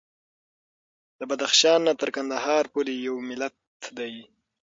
[1.19, 3.55] د بدخشان نه تر قندهار پورې یو ملت
[3.97, 4.13] دی.